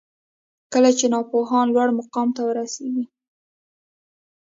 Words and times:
کله 0.73 0.89
چي 0.97 1.05
ناپوهان 1.13 1.65
لوړ 1.75 1.89
مقام 1.99 2.27
ته 2.35 2.41
ورسیږي 2.45 3.05